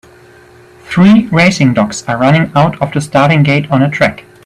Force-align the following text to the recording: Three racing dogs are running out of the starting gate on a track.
Three 0.85 1.27
racing 1.27 1.75
dogs 1.75 2.01
are 2.07 2.17
running 2.17 2.51
out 2.55 2.75
of 2.81 2.91
the 2.91 3.01
starting 3.01 3.43
gate 3.43 3.69
on 3.69 3.83
a 3.83 3.89
track. 3.91 4.25